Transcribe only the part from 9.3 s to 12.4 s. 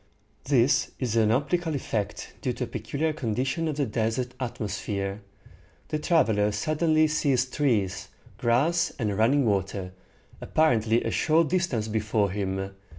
water, apparently a short distance before